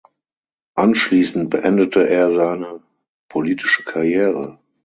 [0.73, 2.81] Anschließend beendete er seine
[3.29, 4.57] politische Karriere.